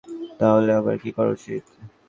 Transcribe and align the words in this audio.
তাহলে 0.39 0.71
আবার 0.79 0.95
কি 1.03 1.09
করা 1.17 1.29
উচিত? 1.35 1.63